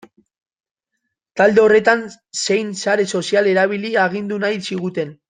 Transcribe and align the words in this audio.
Talde 1.41 1.61
horretan 1.65 2.01
zein 2.45 2.73
sare 2.87 3.07
sozial 3.17 3.51
erabili 3.55 3.93
agindu 4.09 4.41
nahi 4.47 4.65
ziguten. 4.71 5.19